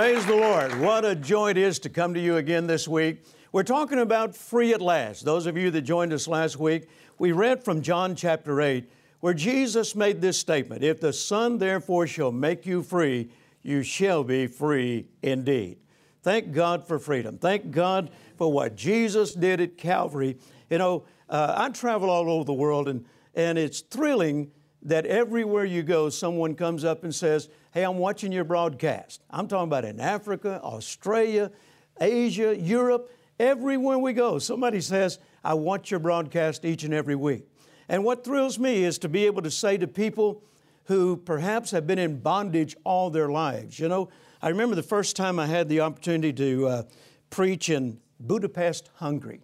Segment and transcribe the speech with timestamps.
[0.00, 0.80] Praise the Lord.
[0.80, 3.22] What a joy it is to come to you again this week.
[3.52, 5.26] We're talking about free at last.
[5.26, 6.88] Those of you that joined us last week,
[7.18, 8.90] we read from John chapter 8,
[9.20, 13.28] where Jesus made this statement If the Son therefore shall make you free,
[13.62, 15.76] you shall be free indeed.
[16.22, 17.36] Thank God for freedom.
[17.36, 20.38] Thank God for what Jesus did at Calvary.
[20.70, 23.04] You know, uh, I travel all over the world, and,
[23.34, 28.32] and it's thrilling that everywhere you go, someone comes up and says, Hey, I'm watching
[28.32, 29.22] your broadcast.
[29.30, 31.52] I'm talking about in Africa, Australia,
[32.00, 34.40] Asia, Europe, everywhere we go.
[34.40, 37.44] Somebody says, I watch your broadcast each and every week.
[37.88, 40.42] And what thrills me is to be able to say to people
[40.86, 43.78] who perhaps have been in bondage all their lives.
[43.78, 44.08] You know,
[44.42, 46.82] I remember the first time I had the opportunity to uh,
[47.30, 49.42] preach in Budapest, Hungary.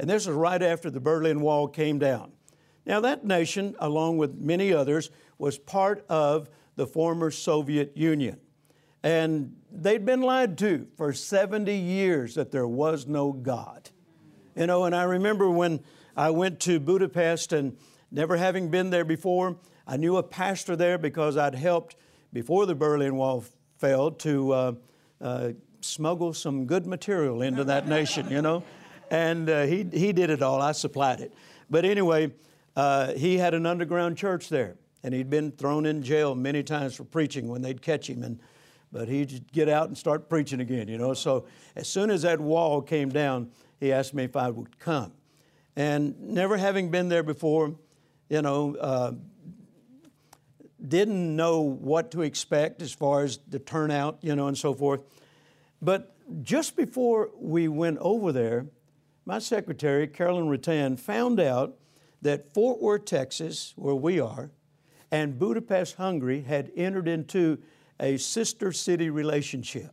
[0.00, 2.32] And this was right after the Berlin Wall came down.
[2.84, 8.38] Now, that nation, along with many others, was part of the former Soviet Union.
[9.02, 13.90] And they'd been lied to for 70 years that there was no God.
[14.54, 15.80] You know, and I remember when
[16.16, 17.76] I went to Budapest and
[18.10, 19.56] never having been there before,
[19.86, 21.96] I knew a pastor there because I'd helped
[22.32, 23.44] before the Berlin Wall
[23.78, 24.72] fell to uh,
[25.20, 25.48] uh,
[25.80, 28.62] smuggle some good material into that nation, you know.
[29.10, 31.34] And uh, he, he did it all, I supplied it.
[31.68, 32.32] But anyway,
[32.76, 36.94] uh, he had an underground church there, and he'd been thrown in jail many times
[36.94, 38.22] for preaching when they'd catch him.
[38.22, 38.38] And,
[38.92, 41.14] but he'd get out and start preaching again, you know.
[41.14, 45.12] So as soon as that wall came down, he asked me if I would come.
[45.74, 47.74] And never having been there before,
[48.28, 49.12] you know, uh,
[50.86, 55.02] didn't know what to expect as far as the turnout, you know, and so forth.
[55.80, 58.66] But just before we went over there,
[59.24, 61.76] my secretary, Carolyn Rattan, found out
[62.22, 64.50] that Fort Worth, Texas, where we are,
[65.12, 67.58] and Budapest, Hungary had entered into
[68.00, 69.92] a sister city relationship,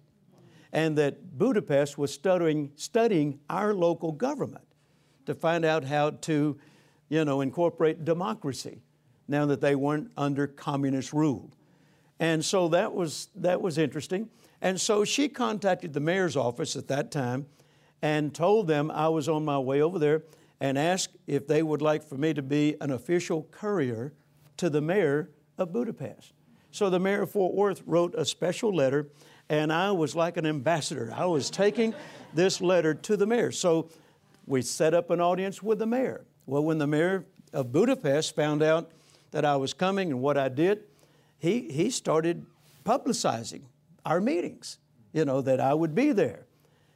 [0.71, 4.63] and that Budapest was studying, studying our local government
[5.25, 6.57] to find out how to,
[7.09, 8.81] you know, incorporate democracy
[9.27, 11.51] now that they weren't under communist rule.
[12.19, 14.29] And so that was, that was interesting.
[14.61, 17.45] And so she contacted the mayor's office at that time
[18.01, 20.23] and told them I was on my way over there
[20.61, 24.13] and asked if they would like for me to be an official courier
[24.59, 26.33] to the mayor of Budapest.
[26.71, 29.09] So the mayor of Fort Worth wrote a special letter,
[29.49, 31.11] and I was like an ambassador.
[31.15, 31.95] I was taking
[32.33, 33.51] this letter to the mayor.
[33.51, 33.89] So
[34.45, 36.25] we set up an audience with the mayor.
[36.45, 38.91] Well, when the mayor of Budapest found out
[39.31, 40.83] that I was coming and what I did,
[41.37, 42.45] he, he started
[42.85, 43.61] publicizing
[44.05, 44.77] our meetings,
[45.13, 46.45] you know, that I would be there.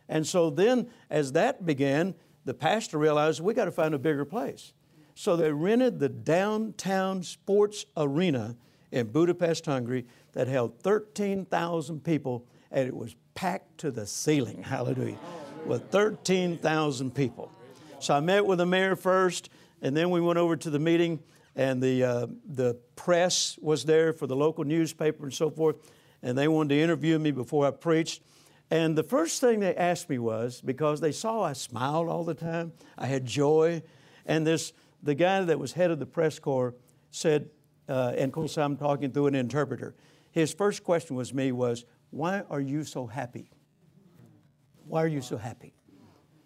[0.10, 2.14] And so then, as that began,
[2.44, 4.74] the pastor realized we got to find a bigger place.
[5.16, 8.56] So they rented the downtown sports arena
[8.92, 14.64] in Budapest, Hungary, that held 13,000 people, and it was packed to the ceiling.
[14.64, 15.18] Hallelujah.
[15.66, 17.52] With 13,000 people.
[18.00, 19.50] So I met with the mayor first,
[19.82, 21.20] and then we went over to the meeting,
[21.56, 25.76] and the, uh, the press was there for the local newspaper and so forth,
[26.22, 28.22] and they wanted to interview me before I preached.
[28.72, 32.34] And the first thing they asked me was because they saw I smiled all the
[32.34, 33.84] time, I had joy,
[34.26, 34.74] and this
[35.04, 36.74] the guy that was head of the press corps
[37.12, 37.50] said,
[37.88, 39.94] uh, and of course I'm talking through an interpreter.
[40.32, 43.52] His first question was me was, "Why are you so happy?
[44.88, 45.74] Why are you so happy?"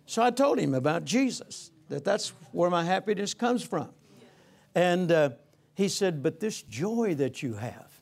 [0.06, 3.90] So I told him about Jesus, that that's where my happiness comes from,
[4.76, 5.30] and uh,
[5.76, 8.02] he said, "But this joy that you have,"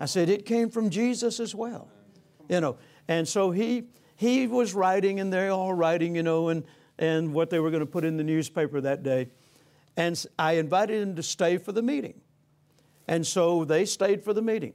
[0.00, 1.90] I said, "It came from Jesus as well."
[2.48, 2.78] You know,
[3.08, 6.64] and so he, he was writing, and they're all writing, you know, and,
[6.96, 9.28] and what they were going to put in the newspaper that day.
[9.96, 12.20] And I invited him to stay for the meeting.
[13.08, 14.74] And so they stayed for the meeting.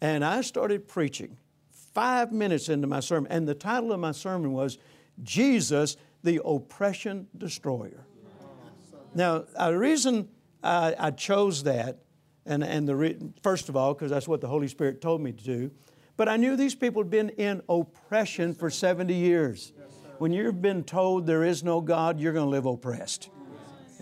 [0.00, 1.36] And I started preaching
[1.70, 3.30] five minutes into my sermon.
[3.30, 4.78] And the title of my sermon was
[5.22, 8.04] Jesus, the Oppression Destroyer.
[9.14, 10.28] Now, uh, the reason
[10.62, 11.98] I, I chose that,
[12.46, 15.32] and, and the re- first of all, because that's what the Holy Spirit told me
[15.32, 15.70] to do,
[16.16, 19.72] but I knew these people had been in oppression for 70 years.
[20.18, 23.30] When you've been told there is no God, you're going to live oppressed.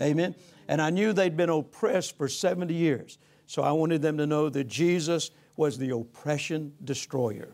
[0.01, 0.35] Amen.
[0.67, 3.17] And I knew they'd been oppressed for 70 years.
[3.47, 7.49] So I wanted them to know that Jesus was the oppression destroyer.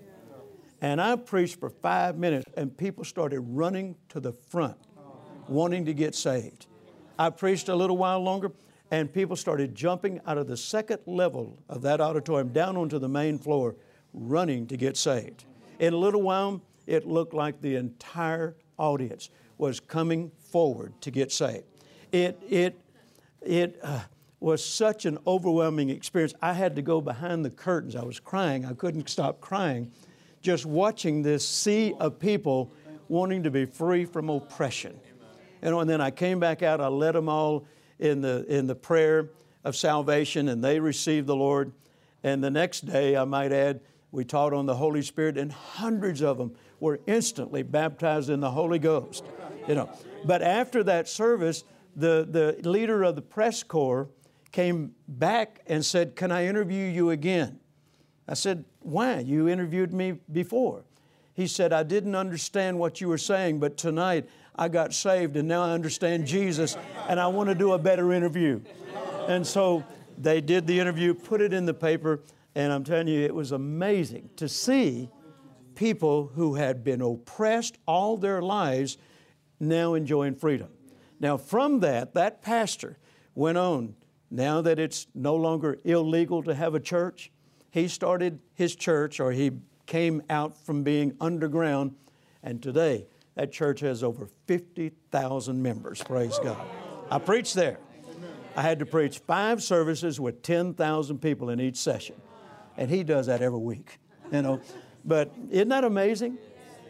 [0.81, 4.77] And I preached for five minutes, and people started running to the front,
[5.47, 6.68] wanting to get saved.
[7.18, 8.51] I preached a little while longer,
[8.91, 13.07] and people started jumping out of the second level of that auditorium down onto the
[13.07, 13.75] main floor
[14.13, 15.45] running to get saved.
[15.80, 21.31] In a little while, it looked like the entire audience was coming forward to get
[21.31, 21.63] saved.
[22.15, 22.79] It, it,
[23.41, 24.00] it uh,
[24.39, 26.33] was such an overwhelming experience.
[26.41, 27.94] I had to go behind the curtains.
[27.94, 28.63] I was crying.
[28.65, 29.91] I couldn't stop crying
[30.41, 32.71] just watching this sea of people
[33.09, 34.97] wanting to be free from oppression.
[35.62, 37.65] You know, and then I came back out, I led them all
[38.00, 39.31] in the, in the prayer
[39.65, 41.73] of salvation, and they received the Lord.
[42.23, 43.81] And the next day, I might add,
[44.12, 48.51] we taught on the Holy Spirit, and hundreds of them were instantly baptized in the
[48.51, 49.25] Holy Ghost.
[49.67, 49.89] You know,
[50.23, 51.63] but after that service,
[51.95, 54.09] the, the leader of the press corps
[54.51, 57.59] came back and said, Can I interview you again?
[58.27, 59.19] I said, Why?
[59.19, 60.83] You interviewed me before.
[61.33, 65.47] He said, I didn't understand what you were saying, but tonight I got saved and
[65.47, 66.77] now I understand Jesus
[67.09, 68.62] and I want to do a better interview.
[69.27, 69.83] And so
[70.18, 72.21] they did the interview, put it in the paper,
[72.56, 75.09] and I'm telling you, it was amazing to see
[75.75, 78.98] people who had been oppressed all their lives
[79.59, 80.69] now enjoying freedom.
[81.19, 82.97] Now, from that, that pastor
[83.33, 83.95] went on.
[84.31, 87.31] Now that it's no longer illegal to have a church,
[87.69, 89.51] he started his church, or he
[89.85, 91.95] came out from being underground,
[92.41, 96.01] and today that church has over 50,000 members.
[96.01, 96.65] Praise God.
[97.12, 97.79] I preached there.
[98.56, 102.15] I had to preach five services with 10,000 people in each session.
[102.77, 104.00] And he does that every week,
[104.31, 104.62] you know.
[105.03, 106.38] But isn't that amazing?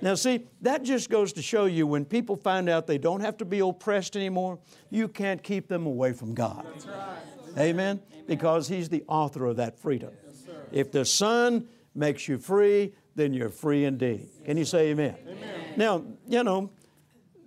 [0.02, 3.38] Now, see, that just goes to show you when people find out they don't have
[3.38, 4.60] to be oppressed anymore,
[4.90, 6.66] you can't keep them away from God.
[7.58, 8.02] Amen?
[8.28, 10.12] Because He's the author of that freedom.
[10.72, 14.30] If the Son makes you free, then you're free indeed.
[14.46, 15.16] Can you say amen?
[15.26, 15.54] amen?
[15.78, 16.70] Now, you know,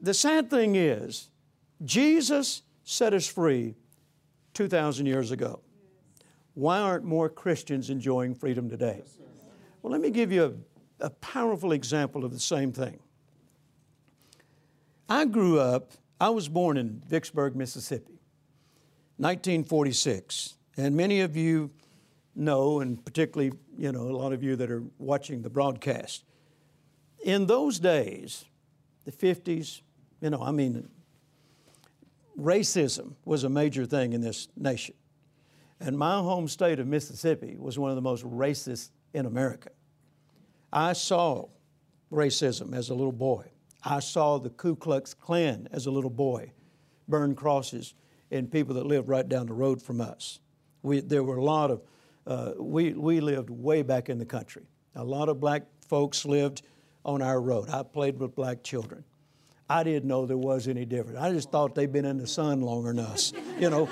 [0.01, 1.29] the sad thing is,
[1.85, 3.75] Jesus set us free
[4.55, 5.61] 2,000 years ago.
[6.55, 9.03] Why aren't more Christians enjoying freedom today?
[9.83, 10.53] Well, let me give you a,
[11.01, 12.99] a powerful example of the same thing.
[15.09, 18.21] I grew up, I was born in Vicksburg, Mississippi,
[19.17, 20.55] 1946.
[20.77, 21.71] And many of you
[22.35, 26.25] know, and particularly, you know, a lot of you that are watching the broadcast.
[27.25, 28.45] In those days,
[29.05, 29.81] the 50s,
[30.21, 30.89] you know, I mean,
[32.39, 34.95] racism was a major thing in this nation.
[35.81, 39.71] And my home state of Mississippi was one of the most racist in America.
[40.73, 41.49] I saw
[42.13, 43.47] racism as a little boy.
[43.83, 46.53] I saw the Ku Klux Klan as a little boy
[47.07, 47.95] burn crosses
[48.31, 50.41] in people that lived right down the road from us.
[50.83, 51.83] We, there were a lot of,
[52.27, 54.67] uh, we, we lived way back in the country.
[54.95, 56.63] A lot of black folks lived
[57.05, 57.71] on our road.
[57.71, 59.05] I played with black children.
[59.71, 61.19] I didn't know there was any difference.
[61.19, 63.89] I just thought they'd been in the sun longer than us, you know,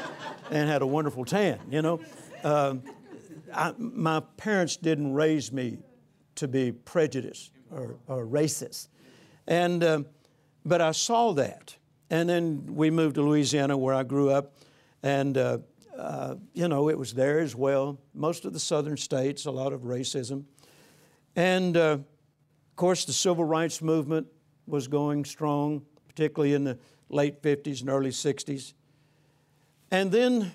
[0.51, 2.01] and had a wonderful tan, you know.
[2.45, 2.83] Um,
[3.55, 5.79] I, my parents didn't raise me
[6.37, 8.89] to be prejudiced or, or racist.
[9.47, 10.07] And, um,
[10.65, 11.77] but I saw that.
[12.11, 14.55] And then we moved to Louisiana where I grew up.
[15.03, 15.59] And, uh,
[15.97, 17.99] uh, you know, it was there as well.
[18.15, 20.45] Most of the southern states, a lot of racism.
[21.35, 24.27] And, uh, of course, the civil rights movement
[24.67, 26.79] was going strong, particularly in the
[27.09, 28.75] late 50s and early 60s.
[29.91, 30.53] And then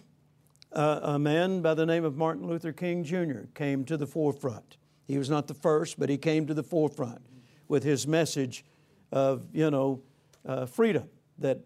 [0.73, 3.47] uh, a man by the name of Martin Luther King Jr.
[3.55, 4.77] came to the forefront.
[5.08, 7.22] He was not the first, but he came to the forefront
[7.67, 8.63] with his message
[9.12, 10.01] of, you know,
[10.46, 11.10] uh, freedom.
[11.39, 11.60] That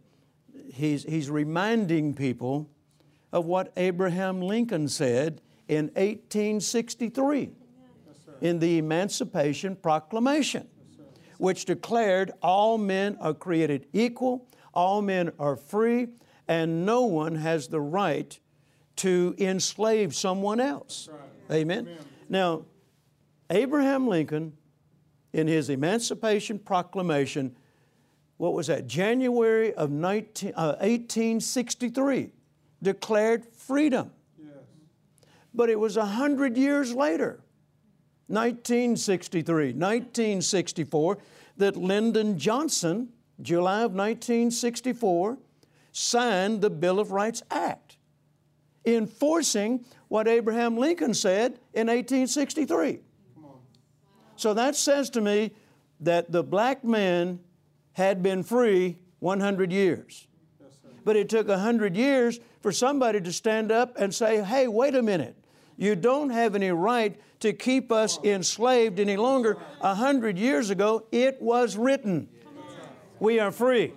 [0.74, 2.70] he's, he's reminding people
[3.32, 7.51] of what Abraham Lincoln said in 1863
[8.42, 10.68] in the Emancipation Proclamation
[11.38, 16.08] which declared all men are created equal, all men are free,
[16.48, 18.39] and no one has the right
[18.98, 21.10] to enslave someone else.
[21.12, 21.58] Right.
[21.58, 21.88] Amen?
[21.88, 21.98] Amen.
[22.30, 22.65] Now,
[23.50, 24.54] Abraham Lincoln,
[25.36, 27.54] in his Emancipation Proclamation,
[28.38, 28.88] what was that?
[28.88, 32.32] January of 19, uh, 1863,
[32.82, 34.12] declared freedom.
[34.42, 34.54] Yes.
[35.54, 37.42] But it was a hundred years later
[38.28, 41.18] 1963, 1964,
[41.58, 43.10] that Lyndon Johnson,
[43.42, 45.38] July of 1964,
[45.92, 47.98] signed the Bill of Rights Act,
[48.86, 53.00] enforcing what Abraham Lincoln said in 1863.
[54.36, 55.51] So that says to me
[56.00, 57.39] that the black man
[57.94, 60.27] had been free 100 years.
[61.04, 65.01] But it took 100 years for somebody to stand up and say, hey, wait a
[65.01, 65.36] minute.
[65.77, 69.58] You don't have any right to keep us enslaved any longer.
[69.82, 72.30] A hundred years ago, it was written.
[73.20, 73.94] We are free.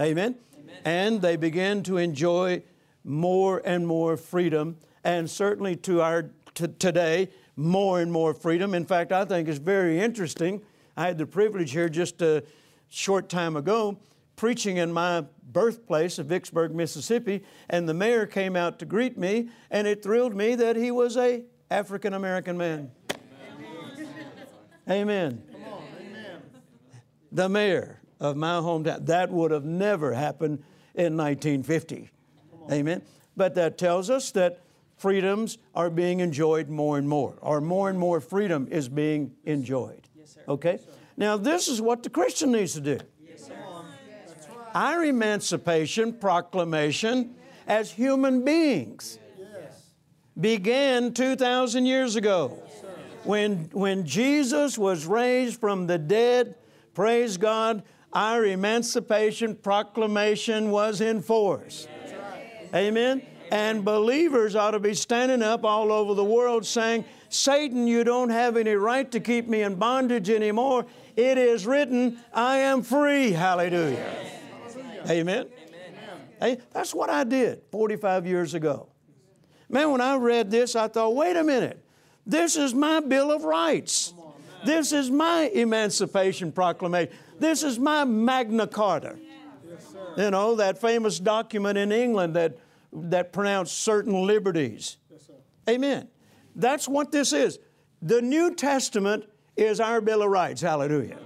[0.00, 0.36] Amen.
[0.84, 2.62] And they began to enjoy
[3.04, 8.74] more and more freedom, and certainly to our t- today, more and more freedom.
[8.74, 10.62] In fact, I think it's very interesting.
[10.96, 12.44] I had the privilege here just a
[12.88, 13.98] short time ago
[14.36, 19.48] preaching in my birthplace of Vicksburg, Mississippi, and the mayor came out to greet me,
[19.70, 22.90] and it thrilled me that he was a African American man.
[24.90, 25.42] Amen.
[27.30, 29.06] The mayor of my hometown.
[29.06, 32.10] That would have never happened in 1950.
[32.70, 33.02] Amen.
[33.36, 34.61] But that tells us that
[35.02, 40.08] freedoms are being enjoyed more and more, or more and more freedom is being enjoyed.
[40.16, 40.38] Yes.
[40.46, 40.78] Okay?
[41.16, 42.98] Now, this is what the Christian needs to do.
[43.20, 43.50] Yes.
[44.74, 47.34] Our emancipation proclamation
[47.66, 49.18] as human beings
[50.40, 52.62] began 2,000 years ago
[53.24, 56.54] when, when Jesus was raised from the dead.
[56.94, 57.82] Praise God,
[58.12, 61.88] our emancipation proclamation was in force.
[62.74, 63.22] Amen.
[63.52, 68.30] And believers ought to be standing up all over the world saying, Satan, you don't
[68.30, 70.86] have any right to keep me in bondage anymore.
[71.16, 73.30] It is written, I am free.
[73.30, 74.10] Hallelujah.
[75.06, 75.48] Amen.
[76.40, 78.88] Hey, that's what I did 45 years ago.
[79.68, 81.84] Man, when I read this, I thought, wait a minute.
[82.24, 84.14] This is my Bill of Rights.
[84.64, 87.12] This is my Emancipation Proclamation.
[87.38, 89.18] This is my Magna Carta.
[90.16, 92.56] You know, that famous document in England that,
[92.92, 94.98] that pronounced certain liberties.
[95.68, 96.08] Amen.
[96.54, 97.58] That's what this is.
[98.00, 99.24] The New Testament
[99.56, 100.60] is our Bill of Rights.
[100.60, 101.18] Hallelujah.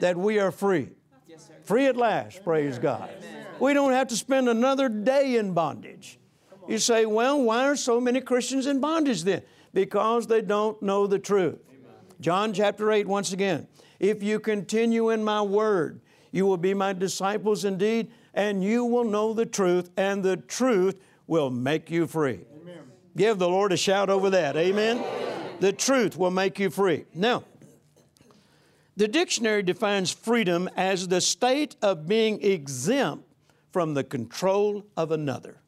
[0.00, 0.90] That we are free.
[1.26, 1.54] Yes, sir.
[1.64, 3.10] Free at last, praise God.
[3.60, 6.18] We don't have to spend another day in bondage.
[6.68, 9.42] You say, well, why are so many Christians in bondage then?
[9.72, 11.58] Because they don't know the truth.
[12.20, 13.66] John chapter 8, once again.
[14.00, 19.04] If you continue in my word, you will be my disciples indeed, and you will
[19.04, 22.40] know the truth, and the truth will make you free.
[23.16, 24.56] Give the Lord a shout over that.
[24.56, 25.02] Amen.
[25.60, 27.04] The truth will make you free.
[27.14, 27.44] Now,
[28.96, 33.24] the dictionary defines freedom as the state of being exempt
[33.72, 35.60] from the control of another.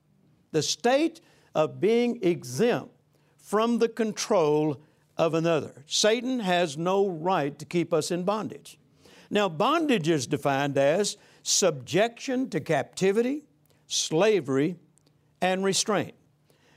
[0.53, 1.21] The state
[1.55, 2.93] of being exempt
[3.37, 4.81] from the control
[5.17, 5.85] of another.
[5.87, 8.79] Satan has no right to keep us in bondage.
[9.31, 13.45] Now, bondage is defined as subjection to captivity,
[13.87, 14.75] slavery,
[15.41, 16.13] and restraint.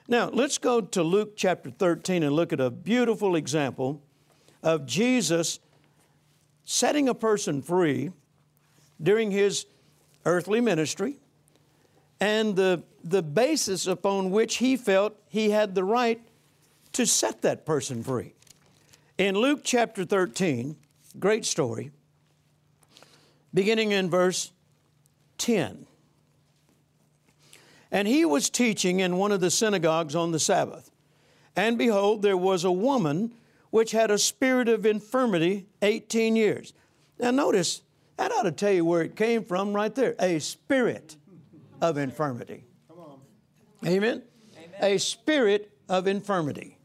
[0.07, 4.03] Now, let's go to Luke chapter 13 and look at a beautiful example
[4.61, 5.59] of Jesus
[6.65, 8.11] setting a person free
[9.01, 9.65] during his
[10.23, 11.17] earthly ministry
[12.19, 16.21] and the, the basis upon which he felt he had the right
[16.93, 18.35] to set that person free.
[19.17, 20.75] In Luke chapter 13,
[21.17, 21.89] great story,
[23.51, 24.51] beginning in verse
[25.39, 25.87] 10.
[27.91, 30.91] And he was teaching in one of the synagogues on the Sabbath.
[31.55, 33.33] And behold, there was a woman
[33.71, 36.73] which had a spirit of infirmity 18 years.
[37.19, 37.81] Now, notice,
[38.17, 41.15] that ought to tell you where it came from right there a spirit
[41.81, 42.65] of infirmity.
[43.85, 44.23] Amen?
[44.81, 46.77] A spirit of infirmity.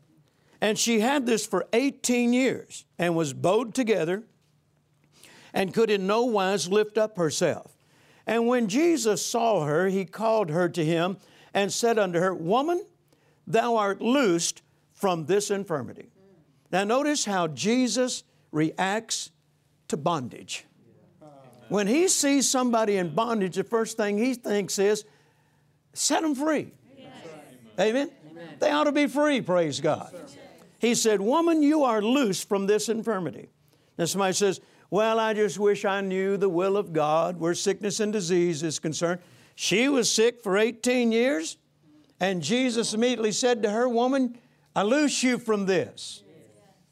[0.61, 4.23] And she had this for 18 years and was bowed together
[5.52, 7.74] and could in no wise lift up herself.
[8.26, 11.19] And when Jesus saw her, he called her to him
[11.52, 12.85] and said unto her, Woman,
[13.47, 14.62] thou art loosed
[14.93, 16.09] from this infirmity.
[16.73, 19.31] Now, notice how Jesus reacts
[19.88, 20.64] to bondage.
[21.69, 25.04] When he sees somebody in bondage, the first thing he thinks is,
[25.93, 26.73] set them free.
[27.78, 28.11] Amen?
[28.61, 30.14] They ought to be free, praise God.
[30.78, 33.49] He said, Woman, you are loose from this infirmity.
[33.99, 34.61] Now, somebody says,
[34.94, 38.78] Well, I just wish I knew the will of God where sickness and disease is
[38.78, 39.18] concerned.
[39.56, 41.56] She was sick for 18 years,
[42.20, 44.38] and Jesus immediately said to her, Woman,
[44.76, 46.22] I loose you from this.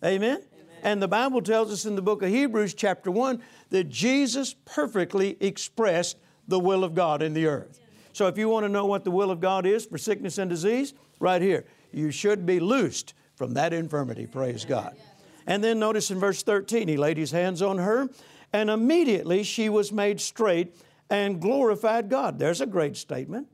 [0.05, 0.43] Amen?
[0.83, 3.41] And the Bible tells us in the book of Hebrews, chapter 1,
[3.71, 6.17] that Jesus perfectly expressed
[6.49, 7.79] the will of God in the earth.
[8.13, 10.51] So if you want to know what the will of God is for sickness and
[10.51, 14.97] disease, right here, you should be loosed from that infirmity, praise God.
[15.47, 18.09] And then notice in verse 13, he laid his hands on her,
[18.53, 20.77] and immediately she was made straight
[21.11, 22.39] and glorified God.
[22.39, 23.49] There's a great statement.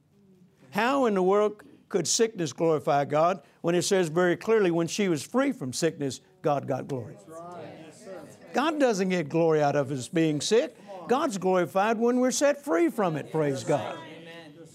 [0.71, 5.09] How in the world could sickness glorify God when it says very clearly when she
[5.09, 7.16] was free from sickness, God got glory?
[8.52, 10.76] God doesn't get glory out of us being sick.
[11.09, 13.97] God's glorified when we're set free from it, praise God.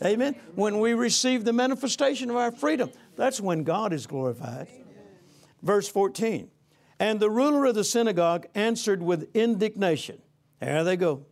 [0.04, 0.36] Amen.
[0.56, 4.68] When we receive the manifestation of our freedom, that's when God is glorified.
[5.62, 6.50] Verse 14.
[7.04, 10.22] And the ruler of the synagogue answered with indignation.
[10.62, 11.26] There they go.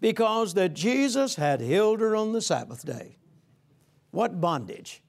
[0.00, 3.18] Because that Jesus had healed her on the Sabbath day.
[4.12, 5.02] What bondage.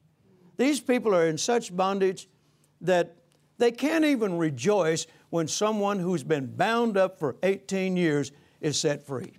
[0.57, 2.27] These people are in such bondage
[2.81, 3.15] that
[3.57, 9.07] they can't even rejoice when someone who's been bound up for 18 years is set
[9.07, 9.31] free.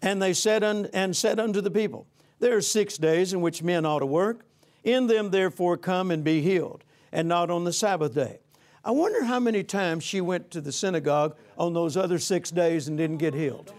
[0.00, 2.06] And they said, un- and said unto the people,
[2.38, 4.46] There are six days in which men ought to work.
[4.84, 8.40] In them, therefore, come and be healed, and not on the Sabbath day.
[8.84, 12.88] I wonder how many times she went to the synagogue on those other six days
[12.88, 13.72] and didn't get healed.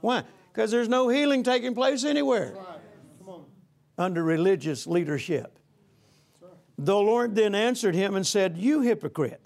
[0.00, 0.24] Why?
[0.52, 2.54] Because there's no healing taking place anywhere
[3.96, 5.58] under religious leadership.
[6.78, 9.44] The Lord then answered him and said, You hypocrite.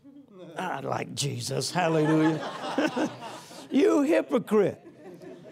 [0.57, 1.73] I like Jesus.
[1.73, 3.11] Hallelujah.
[3.71, 4.81] you hypocrite.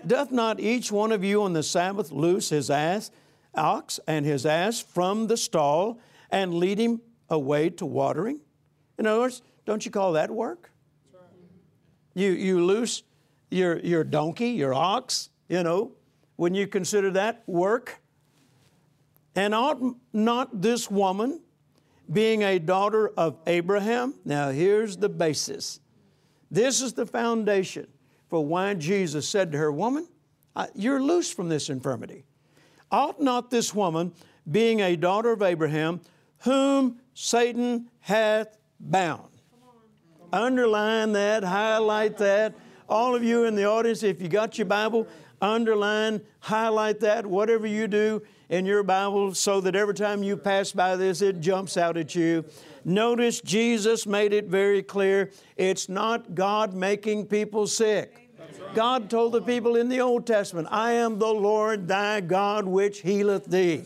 [0.06, 3.10] Doth not each one of you on the Sabbath loose his ass,
[3.54, 5.98] ox and his ass from the stall
[6.32, 8.40] and lead him away to watering?
[8.98, 10.70] In other words, don't you call that work?
[12.14, 13.04] You, you loose
[13.50, 15.92] your, your donkey, your ox, you know,
[16.36, 18.00] when you consider that work?
[19.34, 19.80] And ought
[20.12, 21.40] not this woman,
[22.12, 25.80] being a daughter of Abraham, now here's the basis.
[26.50, 27.86] This is the foundation
[28.28, 30.06] for why Jesus said to her, Woman,
[30.74, 32.24] you're loose from this infirmity.
[32.90, 34.12] Ought not this woman,
[34.50, 36.00] being a daughter of Abraham,
[36.42, 39.28] whom Satan hath bound?
[40.32, 42.54] Underline that, highlight that.
[42.88, 45.06] All of you in the audience, if you got your Bible,
[45.40, 50.72] underline, highlight that, whatever you do in your Bible so that every time you pass
[50.72, 52.44] by this, it jumps out at you.
[52.84, 58.30] Notice Jesus made it very clear it's not God making people sick.
[58.74, 63.00] God told the people in the Old Testament, I am the Lord thy God which
[63.00, 63.84] healeth thee.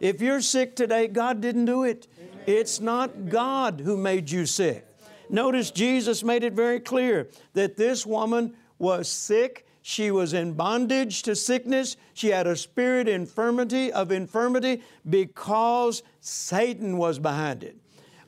[0.00, 2.06] If you're sick today, God didn't do it.
[2.46, 4.86] It's not God who made you sick.
[5.28, 11.22] Notice Jesus made it very clear that this woman was sick she was in bondage
[11.22, 11.96] to sickness.
[12.12, 17.74] She had a spirit infirmity of infirmity because Satan was behind it.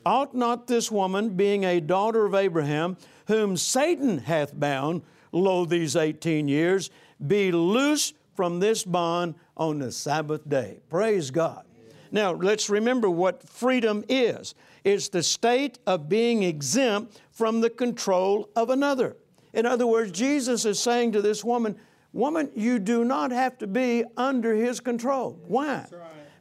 [0.06, 5.02] Ought not this woman, being a daughter of Abraham, whom Satan hath bound,
[5.32, 6.88] lo, these 18 years,
[7.26, 10.80] be loose from this bond on the Sabbath day?
[10.88, 11.62] Praise God.
[12.10, 18.48] Now, let's remember what freedom is it's the state of being exempt from the control
[18.56, 19.18] of another.
[19.52, 21.76] In other words, Jesus is saying to this woman,
[22.14, 25.38] Woman, you do not have to be under his control.
[25.46, 25.84] Why?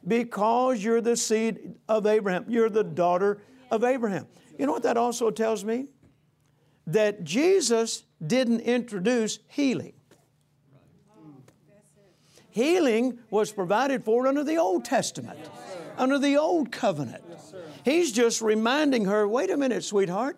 [0.08, 2.46] Because you're the seed of Abraham.
[2.48, 4.26] You're the daughter of Abraham.
[4.58, 5.88] You know what that also tells me?
[6.86, 9.92] That Jesus didn't introduce healing.
[12.50, 15.38] Healing was provided for under the Old Testament,
[15.96, 17.22] under the Old Covenant.
[17.84, 20.36] He's just reminding her wait a minute, sweetheart,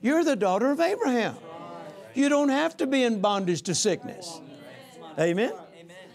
[0.00, 1.36] you're the daughter of Abraham.
[2.14, 4.40] You don't have to be in bondage to sickness.
[5.18, 5.52] Amen?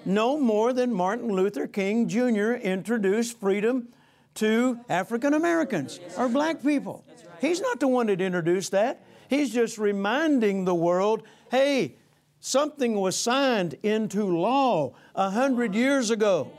[0.05, 2.53] No more than Martin Luther King Jr.
[2.53, 3.89] introduced freedom
[4.35, 7.03] to African Americans or black people.
[7.39, 9.03] He's not the one that introduced that.
[9.29, 11.95] He's just reminding the world hey,
[12.41, 16.51] something was signed into law a hundred years ago.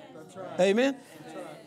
[0.59, 0.97] Amen?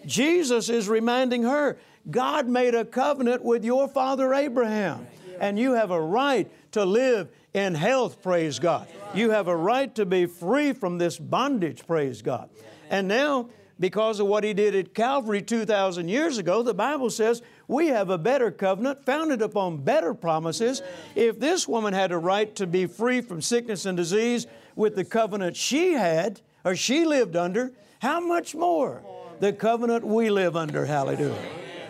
[0.06, 1.78] Jesus is reminding her
[2.10, 5.08] God made a covenant with your father Abraham,
[5.40, 8.88] and you have a right to live in health, praise God.
[9.14, 12.50] You have a right to be free from this bondage, praise God.
[12.90, 13.50] And now,
[13.80, 18.10] because of what He did at Calvary 2,000 years ago, the Bible says we have
[18.10, 20.82] a better covenant founded upon better promises.
[21.16, 25.06] If this woman had a right to be free from sickness and disease with the
[25.06, 29.04] covenant she had or she lived under, how much more
[29.40, 30.86] the covenant we live under?
[30.86, 31.36] Hallelujah.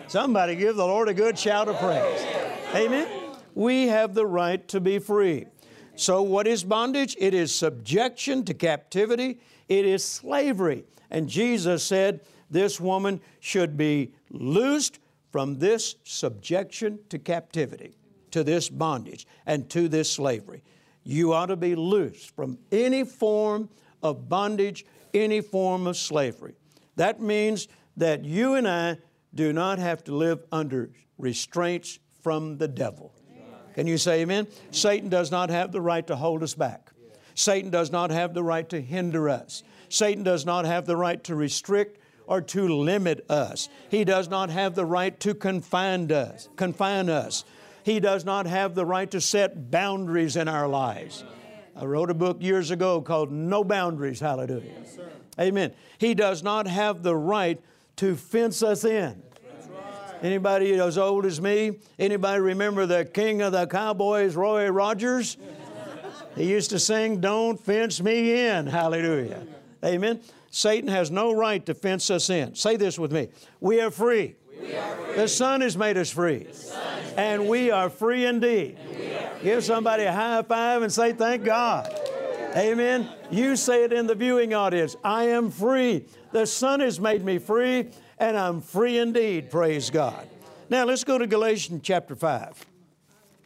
[0.08, 2.26] Somebody give the Lord a good shout of praise.
[2.74, 3.08] Amen.
[3.54, 5.48] We have the right to be free.
[5.96, 7.16] So, what is bondage?
[7.20, 10.84] It is subjection to captivity, it is slavery.
[11.10, 15.00] And Jesus said this woman should be loosed
[15.36, 17.98] from this subjection to captivity,
[18.32, 20.64] to this bondage, and to this slavery.
[21.04, 23.68] You ought to be loosed from any form
[24.02, 26.56] of bondage, any form of slavery.
[26.96, 27.68] That means
[27.98, 29.00] that you and I
[29.34, 33.14] do not have to live under restraints from the devil.
[33.74, 34.48] Can you say amen?
[34.72, 36.92] Satan does not have the right to hold us back.
[37.34, 39.64] Satan does not have the right to hinder us.
[39.90, 43.70] Satan does not have the right to restrict or to limit us.
[43.90, 46.50] He does not have the right to confine us.
[46.56, 47.46] Confine us.
[47.84, 51.24] He does not have the right to set boundaries in our lives.
[51.76, 54.20] I wrote a book years ago called No Boundaries.
[54.20, 54.72] Hallelujah.
[55.40, 55.74] Amen.
[55.98, 57.62] He does not have the right
[57.98, 59.22] to fence us in.
[60.22, 61.80] Anybody as old as me?
[62.00, 65.38] Anybody remember the king of the cowboys, Roy Rogers?
[66.36, 68.68] He used to sing, Don't fence me in.
[68.68, 69.46] Hallelujah.
[69.84, 70.22] Amen.
[70.56, 72.56] Satan has no right to fence us in.
[72.56, 73.28] Say this with me.
[73.60, 74.36] We are free.
[74.62, 75.16] We are free.
[75.18, 76.48] The Son has made us free.
[77.18, 78.78] And we are free indeed.
[79.44, 81.94] Give somebody a high five and say, Thank God.
[82.56, 83.10] Amen.
[83.30, 86.06] You say it in the viewing audience I am free.
[86.32, 90.26] The Son has made me free and I'm free indeed, praise God.
[90.70, 92.66] Now let's go to Galatians chapter 5.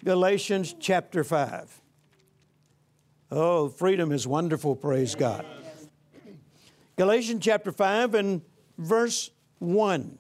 [0.04, 1.82] Galatians chapter 5.
[3.32, 5.44] Oh, freedom is wonderful, praise God.
[7.00, 8.42] Galatians chapter 5 and
[8.78, 10.18] verse 1.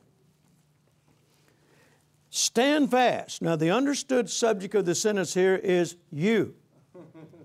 [2.29, 3.41] Stand fast.
[3.41, 6.55] Now, the understood subject of the sentence here is you.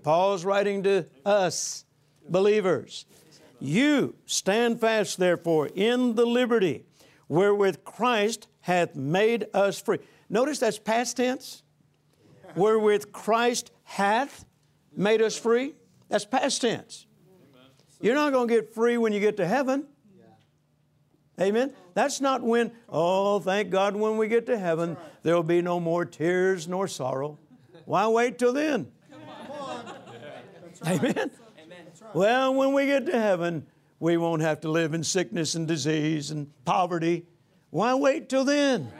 [0.03, 1.83] Paul's writing to us,
[2.29, 3.05] believers.
[3.59, 6.85] You stand fast, therefore, in the liberty
[7.27, 9.99] wherewith Christ hath made us free.
[10.29, 11.61] Notice that's past tense.
[12.55, 14.45] Wherewith Christ hath
[14.95, 15.75] made us free.
[16.07, 17.04] That's past tense.
[18.05, 19.87] You're not going to get free when you get to heaven.
[21.41, 21.73] Amen.
[21.95, 25.79] That's not when, oh, thank God, when we get to heaven, there will be no
[25.79, 27.39] more tears nor sorrow.
[27.85, 28.91] Why wait till then?
[30.85, 31.31] Amen.
[32.13, 33.65] Well, when we get to heaven,
[33.99, 37.25] we won't have to live in sickness and disease and poverty.
[37.71, 38.93] Why wait till then?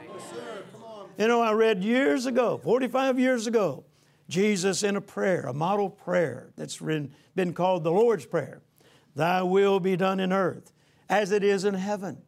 [1.16, 3.84] You know, I read years ago, 45 years ago,
[4.28, 8.62] Jesus in a prayer, a model prayer that's been called the Lord's Prayer
[9.16, 10.72] Thy will be done in earth
[11.08, 12.18] as it is in heaven.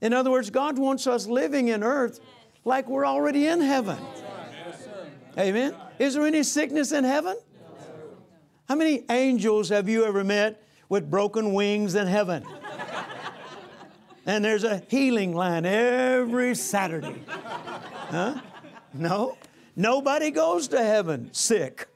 [0.00, 2.20] In other words, God wants us living in earth
[2.64, 3.98] like we're already in heaven.
[5.38, 5.74] Amen.
[5.98, 7.36] Is there any sickness in heaven?
[8.66, 12.46] How many angels have you ever met with broken wings in heaven?
[14.24, 17.22] and there's a healing line every Saturday.
[17.26, 18.40] Huh?
[18.94, 19.36] No?
[19.76, 21.88] Nobody goes to heaven sick.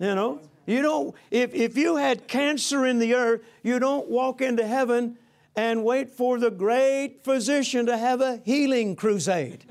[0.00, 0.40] You know?
[0.68, 5.16] You know, if, if you had cancer in the earth, you don't walk into heaven
[5.56, 9.64] and wait for the great physician to have a healing crusade.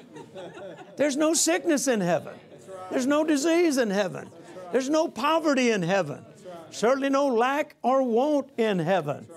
[0.96, 2.34] There's no sickness in heaven.
[2.90, 4.28] There's no disease in heaven.
[4.72, 6.26] There's no poverty in heaven.
[6.72, 9.28] Certainly no lack or want in heaven.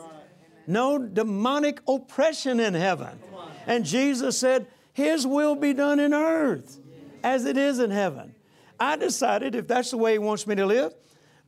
[0.66, 3.18] No demonic oppression in heaven.
[3.66, 6.80] And Jesus said, His will be done in earth
[7.22, 8.34] as it is in heaven.
[8.78, 10.94] I decided if that's the way He wants me to live,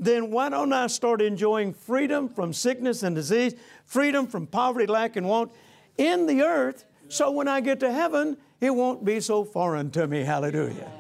[0.04, 5.16] then why don't I start enjoying freedom from sickness and disease, freedom from poverty, lack,
[5.16, 5.52] and want
[5.98, 10.06] in the earth, so when I get to heaven, it won't be so foreign to
[10.06, 10.22] me.
[10.22, 10.90] Hallelujah.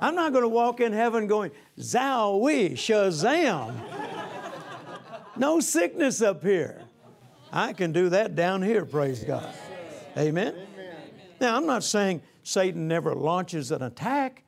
[0.00, 3.74] I'm not going to walk in heaven going, Zowie, Shazam.
[5.36, 6.82] no sickness up here.
[7.52, 9.48] I can do that down here, praise God.
[10.16, 10.54] Amen.
[11.40, 14.42] Now, I'm not saying Satan never launches an attack.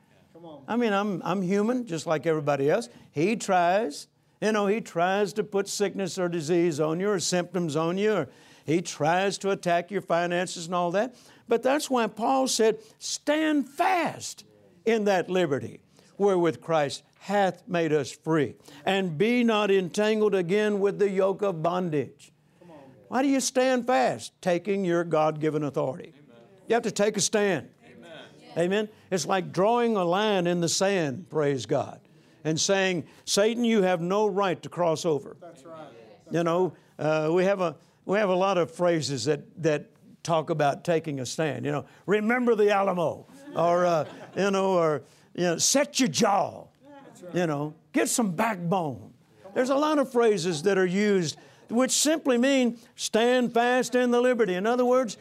[0.66, 2.88] I mean, I'm, I'm human just like everybody else.
[3.10, 4.08] He tries,
[4.40, 8.12] you know, he tries to put sickness or disease on you or symptoms on you,
[8.12, 8.28] or
[8.64, 11.14] he tries to attack your finances and all that.
[11.48, 14.44] But that's why Paul said, stand fast
[14.84, 15.80] in that liberty
[16.16, 18.54] wherewith Christ hath made us free.
[18.84, 22.32] And be not entangled again with the yoke of bondage.
[23.08, 24.32] Why do you stand fast?
[24.40, 26.12] Taking your God given authority.
[26.14, 26.42] Amen.
[26.68, 27.68] You have to take a stand.
[28.56, 28.88] Amen.
[29.10, 32.00] It's like drawing a line in the sand, praise God,
[32.44, 35.36] and saying, Satan, you have no right to cross over.
[35.40, 35.88] That's right.
[36.24, 39.90] That's you know, uh, we, have a, we have a lot of phrases that, that
[40.22, 41.64] talk about taking a stand.
[41.64, 44.04] You know, remember the Alamo or, uh,
[44.36, 45.02] you know, or,
[45.34, 47.34] you know, set your jaw, right.
[47.34, 49.12] you know, get some backbone.
[49.54, 51.36] There's a lot of phrases that are used
[51.68, 54.54] which simply mean stand fast in the liberty.
[54.54, 55.16] In other words,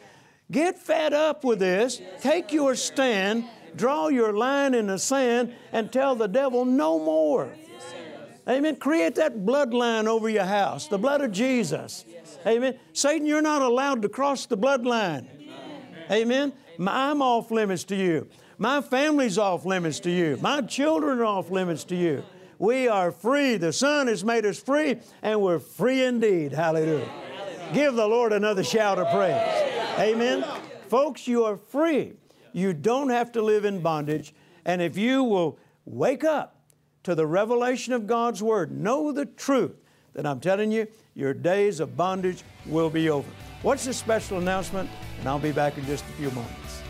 [0.50, 3.44] get fed up with this, take your stand,
[3.76, 7.52] draw your line in the sand, and tell the devil no more.
[8.48, 8.76] Amen.
[8.76, 12.04] Create that bloodline over your house, the blood of Jesus.
[12.46, 12.78] Amen.
[12.92, 15.26] Satan, you're not allowed to cross the bloodline.
[16.10, 16.52] Amen.
[16.78, 18.28] I'm off limits to you.
[18.58, 20.38] My family's off limits to you.
[20.40, 22.22] My children are off limits to you.
[22.58, 23.56] We are free.
[23.56, 26.52] The Son has made us free, and we're free indeed.
[26.52, 27.08] Hallelujah.
[27.72, 29.63] Give the Lord another shout of praise.
[29.98, 30.44] Amen.
[30.88, 32.14] Folks, you are free.
[32.52, 34.34] You don't have to live in bondage.
[34.64, 36.56] And if you will wake up
[37.04, 39.76] to the revelation of God's Word, know the truth,
[40.14, 43.28] that I'm telling you, your days of bondage will be over.
[43.62, 44.88] What's this special announcement?
[45.18, 46.83] And I'll be back in just a few moments.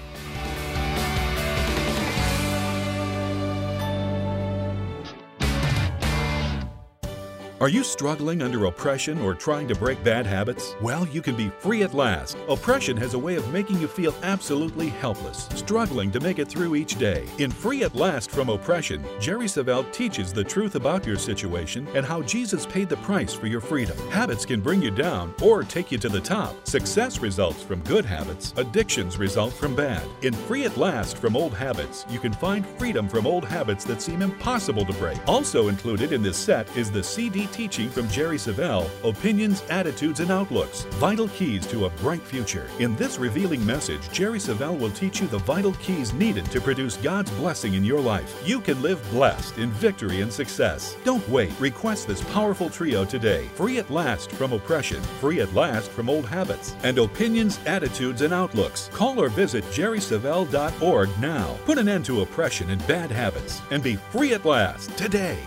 [7.64, 10.76] Are you struggling under oppression or trying to break bad habits?
[10.82, 12.36] Well, you can be free at last.
[12.46, 16.74] Oppression has a way of making you feel absolutely helpless, struggling to make it through
[16.74, 17.26] each day.
[17.38, 22.04] In Free at Last from Oppression, Jerry Savelle teaches the truth about your situation and
[22.04, 23.96] how Jesus paid the price for your freedom.
[24.10, 26.68] Habits can bring you down or take you to the top.
[26.68, 30.06] Success results from good habits, addictions result from bad.
[30.20, 34.02] In Free at Last from Old Habits, you can find freedom from old habits that
[34.02, 35.18] seem impossible to break.
[35.26, 40.32] Also included in this set is the CD teaching from Jerry Savelle Opinions, Attitudes, and
[40.32, 42.66] Outlooks Vital Keys to a Bright Future.
[42.80, 46.96] In this revealing message, Jerry Savelle will teach you the vital keys needed to produce
[46.96, 48.42] God's blessing in your life.
[48.44, 50.96] You can live blessed in victory and success.
[51.04, 51.52] Don't wait.
[51.60, 53.46] Request this powerful trio today.
[53.54, 58.34] Free at last from oppression, free at last from old habits, and opinions, attitudes, and
[58.34, 58.90] outlooks.
[58.92, 61.56] Call or visit jerrysavelle.org now.
[61.64, 65.38] Put an end to oppression and bad habits and be free at last today.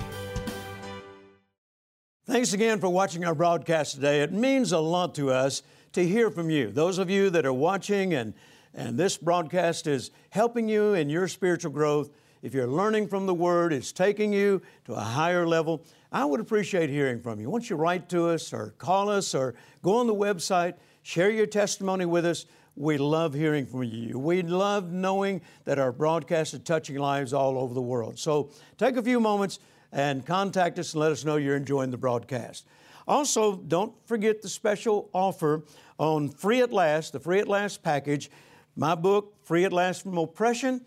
[2.29, 4.19] Thanks again for watching our broadcast today.
[4.19, 5.63] It means a lot to us
[5.93, 6.71] to hear from you.
[6.71, 8.33] Those of you that are watching and,
[8.73, 12.09] and this broadcast is helping you in your spiritual growth.
[12.41, 15.85] If you're learning from the Word, it's taking you to a higher level.
[16.11, 17.49] I would appreciate hearing from you.
[17.49, 21.47] Once you write to us or call us or go on the website, share your
[21.47, 22.45] testimony with us.
[22.75, 24.19] We love hearing from you.
[24.19, 28.19] We love knowing that our broadcast is touching lives all over the world.
[28.19, 29.59] So take a few moments
[29.91, 32.65] and contact us and let us know you're enjoying the broadcast.
[33.07, 35.63] Also, don't forget the special offer
[35.97, 38.29] on Free at Last, the Free at Last package,
[38.75, 40.81] my book, Free at Last from Oppression,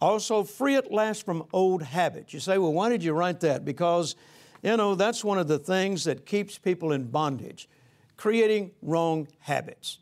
[0.00, 2.32] also Free at Last from Old Habits.
[2.32, 3.64] You say, well, why did you write that?
[3.64, 4.14] Because,
[4.62, 7.68] you know, that's one of the things that keeps people in bondage,
[8.16, 9.98] creating wrong habits.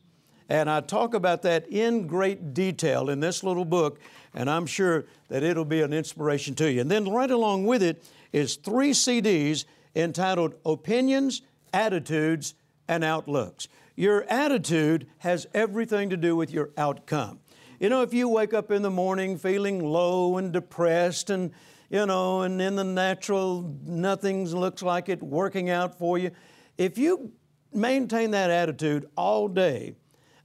[0.49, 3.99] And I talk about that in great detail in this little book,
[4.35, 6.83] and I'm sure that it'll be an inspiration to you.
[6.83, 9.65] And then right along with it is three CDs
[9.95, 11.43] entitled Opinions,
[11.73, 12.55] Attitudes,
[12.89, 13.69] and Outlooks.
[13.95, 17.41] Your attitude has everything to do with your outcome.
[17.79, 21.51] You know, if you wake up in the morning feeling low and depressed and,
[21.91, 26.31] you know, and in the natural, nothing looks like it working out for you,
[26.79, 27.33] if you
[27.73, 29.95] maintain that attitude all day,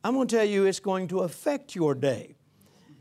[0.03, 2.35] I'm going to tell you it's going to affect your day.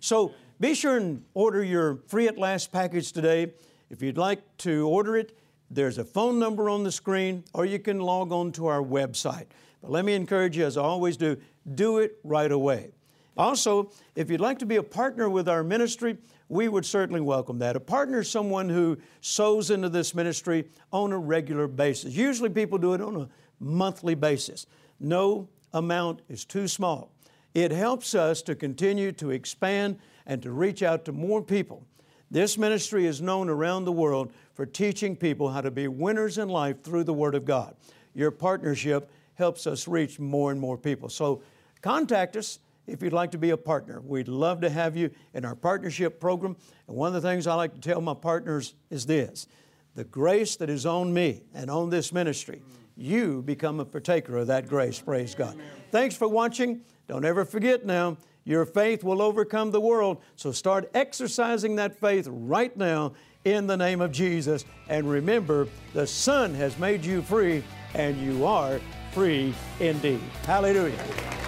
[0.00, 3.52] So be sure and order your free at last package today.
[3.90, 5.36] If you'd like to order it,
[5.70, 9.46] there's a phone number on the screen, or you can log on to our website.
[9.82, 11.36] But let me encourage you, as I always do,
[11.74, 12.92] do it right away.
[13.36, 16.16] Also, if you'd like to be a partner with our ministry,
[16.48, 17.76] we would certainly welcome that.
[17.76, 22.14] A partner is someone who sows into this ministry on a regular basis.
[22.14, 23.28] Usually people do it on a
[23.60, 24.66] monthly basis.
[25.00, 27.12] No amount is too small.
[27.54, 31.84] It helps us to continue to expand and to reach out to more people.
[32.30, 36.48] This ministry is known around the world for teaching people how to be winners in
[36.48, 37.76] life through the Word of God.
[38.14, 41.08] Your partnership helps us reach more and more people.
[41.08, 41.42] So
[41.82, 44.00] contact us if you'd like to be a partner.
[44.00, 46.56] We'd love to have you in our partnership program.
[46.88, 49.46] And one of the things I like to tell my partners is this
[49.94, 52.62] the grace that is on me and on this ministry,
[52.96, 55.00] you become a partaker of that grace.
[55.00, 55.56] Praise God.
[55.90, 56.82] Thanks for watching.
[57.08, 60.22] Don't ever forget now, your faith will overcome the world.
[60.36, 63.12] So start exercising that faith right now
[63.44, 64.64] in the name of Jesus.
[64.88, 67.62] And remember, the Son has made you free,
[67.94, 68.80] and you are
[69.12, 70.20] free indeed.
[70.44, 71.45] Hallelujah.